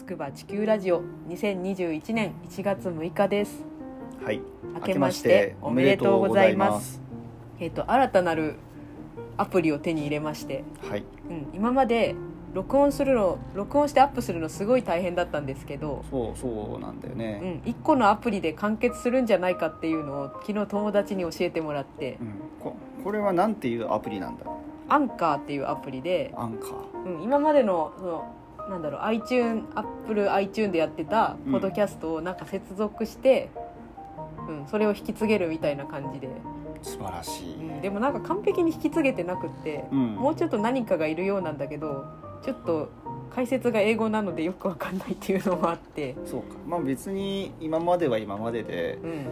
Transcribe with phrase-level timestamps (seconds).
[0.00, 3.66] つくば地球ラジオ2021年1月6日です
[4.24, 4.40] はい。
[4.76, 7.02] 明けましておめでとうございます。
[7.58, 8.54] えっ、と新たなる
[9.36, 11.04] アプリを手に入れまして、はい。
[11.28, 12.14] うん、今まで
[12.54, 17.60] 録音するの録音してアップするのすごい大変だったんですけど、そうそうなんだようね。
[17.66, 22.28] ん、1個のアプリで完結するんじゃないかっていうのを昨日友達に教えてもらってうん。
[22.58, 22.74] こ
[23.04, 24.46] これはなんていうアプリなんだ。
[24.88, 27.16] アンカーっていうアプリで、アンカー。
[27.16, 28.39] うん、今までのその
[28.70, 36.28] なんだろう iTune アップル iTune でやってたポッドキャストをなんか接続して、うんそれを引き継げるみたいな感じで、
[36.82, 37.54] 素晴らしい。
[37.54, 40.14] うん、でもなんか完璧に引き継げてなくって、うん。
[40.16, 42.04] もうちょっと何かがいるようなんだけど
[42.44, 42.90] ちょっと
[43.32, 46.56] 解説が英語なのでよくわかんないっていうのもあって、そうか。
[46.66, 49.26] まあ別に今までは今まででうん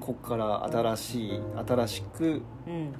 [0.00, 2.94] こっから新しい新しくうん、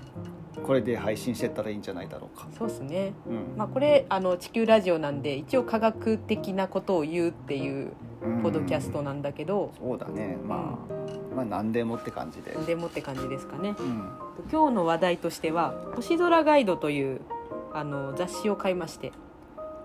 [0.63, 2.49] これで配信してったらいいんじゃないだろうか。
[2.57, 3.13] そうですね。
[3.27, 3.57] うん。
[3.57, 10.39] まあ、これあの地球ラジオなんで一応科学的なことを言うっていううんポッドキャストなんだけど、そうだね。
[10.45, 12.53] まあまあ何でもって感じで。
[12.67, 13.75] でもって感じですかね。
[13.79, 14.11] うん。
[14.51, 17.21] 今日の話題としては「星空ガイド」という
[17.75, 19.13] あの雑誌を買いまして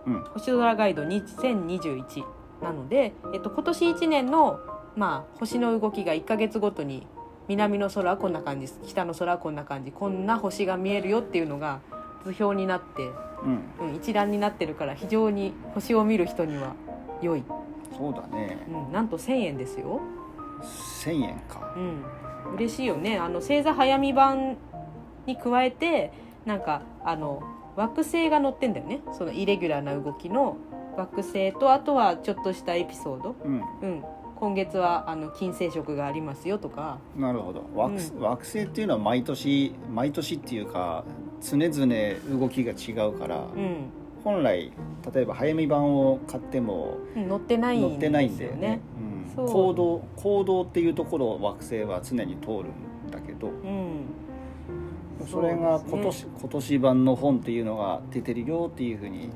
[0.06, 0.24] うん。
[0.34, 2.24] 「星空ガイド2021」
[2.64, 4.60] なので、えっと、今年1年の、
[4.96, 7.08] まあ、星の動きが1ヶ月ごとに
[7.48, 11.82] 南の空はこんな感じ北の空はこんな感じこんな星が見えるよっていうのが
[12.24, 13.10] 図表になって、
[13.44, 13.90] うん。
[13.90, 16.76] うん、一覧になってるから非常に星を見る人には
[17.22, 17.44] 良い、
[17.98, 18.66] そうだね。
[18.70, 20.02] うん、なんと1000円ですよ。
[20.64, 21.74] 千円か。
[21.76, 24.58] うん、嬉しいよねあの星座早見版
[25.26, 26.14] に加えて
[26.46, 27.44] なんかあの
[27.76, 30.58] 惑星が載ってんだよねそのイレギュラーな動きの
[30.96, 33.62] 惑星とあとはちょっとしたエピソード、うん。
[33.82, 34.04] うん、
[34.44, 36.98] 今月はあの金星食がありますよとか。
[37.16, 37.64] なるほど。
[37.74, 38.22] 惑,、うん。
[38.22, 41.06] 惑星っていうのは毎年毎年っていうか
[41.42, 43.86] 常々動きが違うから、うん、
[44.22, 44.74] 本来
[45.16, 48.82] 例えば早見版を買ってもうん載ってないんですよだよね、
[49.38, 52.66] うん、行動行動っていうところを惑星は常に通る
[53.08, 54.04] んだけどうん。
[55.26, 59.30] それが今年,、今年版の本っていうのが出てるよっていうふうに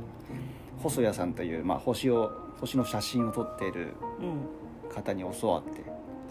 [0.83, 2.29] 細谷さんという、まあ、星を
[2.59, 4.66] 星の写真を撮っているうん
[4.97, 5.83] 方に教わって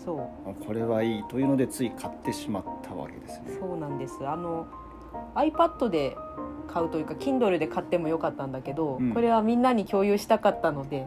[0.04, 0.64] そう。
[0.64, 3.56] これはいいというのでつい買ってしまったわけですね。
[3.58, 4.26] そうなんです。
[4.26, 4.66] あの
[5.34, 6.16] iPad で
[6.68, 9.12] 買うというか Kindle で買ってもよかったんだけど、うん。
[9.12, 11.06] これはみんなに共有したかったので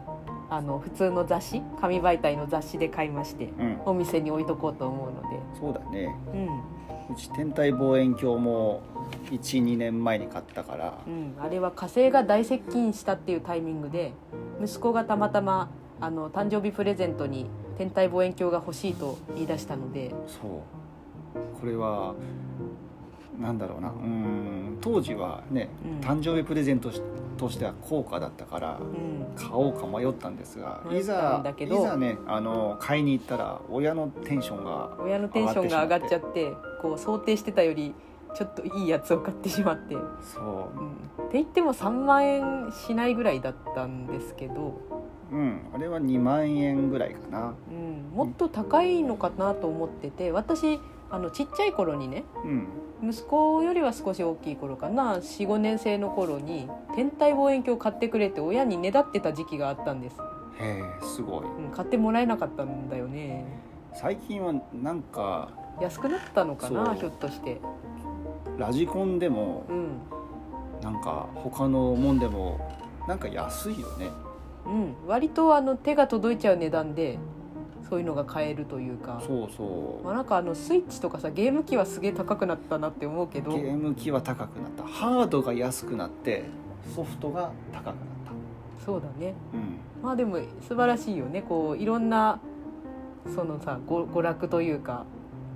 [0.50, 5.40] あの普通の雑誌紙媒体の雑誌で買いましてうん、お店に置いとこうと思うので。
[5.58, 6.14] そうだね。
[6.34, 8.82] うん、うち天体望遠鏡も
[9.30, 10.98] 12年前に買ったから。
[11.06, 14.12] うん、あれは火星が大接近したっていうタイミングで
[14.62, 17.46] 息子がたまたまあの誕生日プレゼントに
[17.76, 20.10] 天体望遠鏡が欲しいと言い出したので。
[20.26, 21.60] そう。
[21.60, 22.14] これは
[23.38, 23.90] なんだろうな。
[23.90, 26.08] うん当時はね、うん。
[26.08, 27.02] 誕生日プレゼントし
[27.36, 29.34] としては高価だったからうん。
[29.36, 31.76] 買おうか迷ったんですがいざんだけど。
[31.76, 37.94] いざねあの買いに行ったら親のテンションが親のテンションが上がっちゃてってこう想定してたより
[38.34, 39.94] ちょっといいやつを買ってしまって。
[40.22, 40.70] そ
[41.18, 41.22] う。
[41.22, 44.80] ん、って言っても3万円しないぐらいだったんですけど、
[45.32, 45.60] ううん。
[45.74, 47.54] あれは2万円ぐらいかな。
[47.70, 50.80] うん、もっと高いのかなと思ってて私
[51.10, 52.68] あのちっちゃい頃にねうん。
[53.10, 55.16] 息子よりは少し大きい頃かな。
[55.16, 60.16] 45年生の頃に天体望遠鏡を買ってくれって親にねだってた時期があったんです、
[60.60, 61.44] へえすごい。
[61.44, 63.46] うん、買ってもらえなかったんだよね。
[63.94, 65.48] 最近はなんか
[65.80, 67.60] 安くなったのかなひょっとして。
[68.58, 69.88] ラジコンでもうん。
[70.82, 72.58] なんか他のもんでも
[73.06, 74.08] なんか安いよね
[74.66, 77.18] うん割とあの手が届いちゃう値段で
[77.88, 79.20] そういうのが買えるというか。
[79.26, 80.04] そうそう。
[80.04, 83.50] まあ、なんかあのスイッチとかさゲーム機はすげえ高くなったなって思うけど。
[83.50, 84.84] ゲーム機は高くなった。
[84.84, 86.44] ハードが安くなって
[86.94, 87.94] ソフトが高くなっ
[88.84, 89.34] そうだね。
[89.52, 89.78] たうん。
[90.02, 91.42] まあでも素晴らしいよね。
[91.42, 92.40] こういろんな
[93.34, 95.04] そのさご娯楽というか、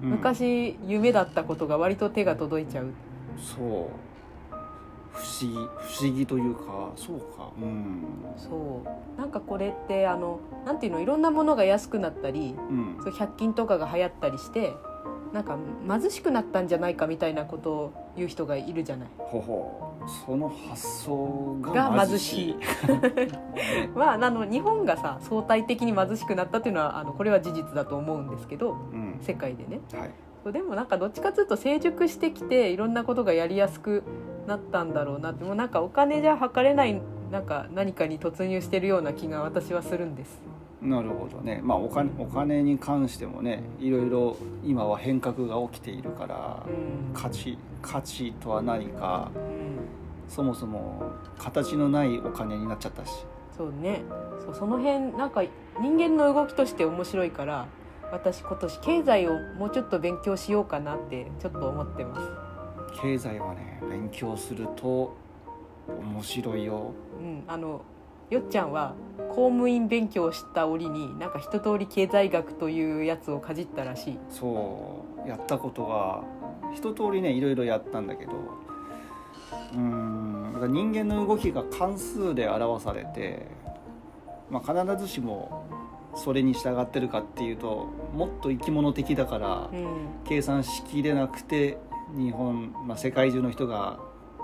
[0.03, 0.11] うん。
[0.11, 2.87] 昔夢だったことが割と手が届いちゃう。
[3.39, 3.87] そう
[5.15, 7.51] 不思議不思議というかそうか。
[7.61, 8.05] うん。
[8.37, 9.19] そう。
[9.21, 12.97] なんかこれってあのなんていうのいろんなものが安くなったりうん。
[13.03, 14.75] そう100均とかが流行ったりして
[15.33, 19.09] なんか貧しくなったんじゃないかみたいなことを言う人がいるじゃない。
[19.19, 19.95] ほほ
[20.27, 22.57] その発想がが貧貧しい。
[23.95, 29.19] まああの日本がさ相対的に貧しくなったっていうのはあのこれは事実だと思うんですけどうん。
[29.23, 29.81] 世界でね。
[29.93, 30.11] はい
[30.53, 34.03] でもなんかどっちかというと成熟してきていろんなことがやりやすく
[34.47, 35.45] なったんだろうなって。
[35.45, 37.01] もうなんかお金じゃ測れない
[37.31, 40.41] なんか何かに突入してるような気が私はするんです。
[40.83, 41.61] なるほどね。
[41.65, 46.71] まあお金お金に関してもねいろいろ今は変革が起きているからう
[47.11, 47.15] ん。
[47.15, 50.31] 価値価値とは何かうん。
[50.31, 53.25] そもそも形のないお金になっちゃったし。
[53.57, 54.03] そうね。
[54.45, 55.43] そうその辺なんか
[55.81, 57.67] 人間の動きとして面白いから
[58.15, 63.01] 私今年経済をもうちょっと勉強しようかなってちょっと思ってます。
[63.03, 65.17] 経済はね勉強すると
[65.89, 66.93] 面白いよ。
[67.21, 67.81] うんあの
[68.31, 68.95] よっちゃんは
[69.29, 74.19] 公務員勉強をした折になんか一通り経済学というやつをかじったらしい。
[74.31, 76.23] そうやったことが
[76.73, 78.33] 一通りねいろいろやったんだけど
[79.73, 83.47] うーん人間の動きが関数で表されて、
[84.49, 85.65] まあ、必ずしも
[86.15, 89.87] それに従ってるかっていうともっと生き物的だからうん。
[90.25, 91.79] 計算しきれなくて
[92.17, 93.99] 日本、まあ、世界中の人が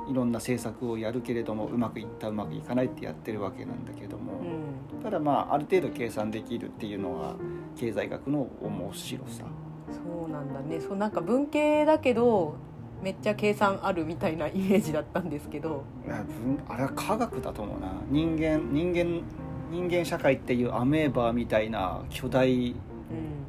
[0.08, 5.02] いろんな政策をやるけれどもうまくいったうまくいかないってやってるわけなんだけども、うん。
[5.02, 7.37] ただまあある程度計算できるっていうのが
[7.76, 9.44] 経済学の面白さ。
[9.90, 10.81] そうなんだね。
[10.81, 12.55] そうなんか文系だけど
[13.02, 15.84] めっちゃ計算あるみたいなイメージだったんですけど。
[16.05, 17.93] いや文あれは科学だと思うな。
[18.08, 19.22] 人間人間
[19.70, 22.76] 人間社会っていうアメーバみたいな巨大うん。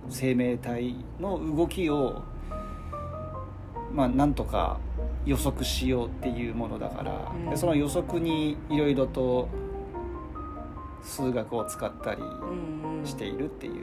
[0.10, 2.24] 生命体の動きを
[3.94, 4.80] まあなんとか
[5.26, 7.50] 予測しようっていうものだから、うん。
[7.50, 9.48] でその予測にいろいろと
[11.04, 12.22] 数学を使ったり
[13.06, 13.74] しているっていう、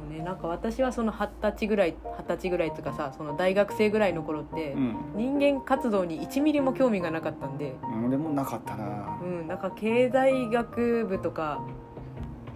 [0.00, 4.96] もうねなんか私はその二十歳ぐらい二十歳ぐらいとかさその大学生ぐらいの頃って、うん。
[5.14, 7.74] 人間活動に1ミリも興味がなかったんで、
[8.06, 9.18] 俺もなかったな。
[9.22, 11.60] うん、なんか経済学部とか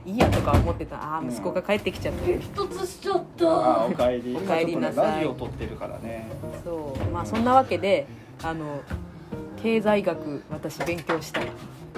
[0.06, 0.96] いいやとか思ってた。
[0.96, 4.36] ああ息子が帰ってきちゃって、一つしちゃっあたおかえり。
[4.36, 5.16] おかえりなさい。
[5.16, 6.28] ラジオ撮ってるからね。
[6.64, 7.10] そう。
[7.10, 8.06] まあそんなわけで
[8.42, 8.80] あの
[9.62, 11.46] 経済学私勉強したい。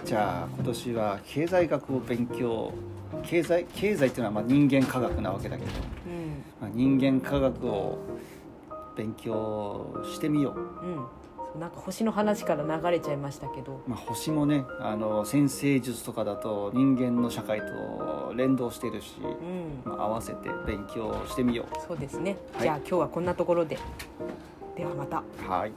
[0.04, 2.72] じゃあ今年は経済学を勉強
[3.23, 5.70] 経済経済っていうのはまあ人間科学なわけだけど、
[6.06, 6.44] うん。
[6.61, 7.99] まあ、人間科学を
[8.97, 11.61] 勉強してみよう、うん。
[11.61, 13.81] なんか星の話から流れちゃいましたけど。
[13.87, 19.91] まあ、星もねあの先生術とかだと人間の社会と連動してるし、うん。
[19.91, 22.62] まあ、合わせて勉強してみよそうですね、はい。
[22.62, 23.79] じゃあ今日はこんなところで。
[24.76, 25.23] ではまた。
[25.47, 25.73] うはい